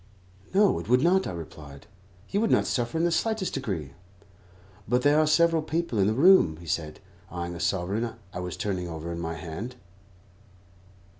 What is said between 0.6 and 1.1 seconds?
it would